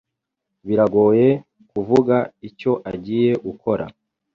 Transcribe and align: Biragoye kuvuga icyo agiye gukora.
Biragoye 0.67 1.27
kuvuga 1.71 2.17
icyo 2.49 2.71
agiye 2.91 3.31
gukora. 3.45 3.85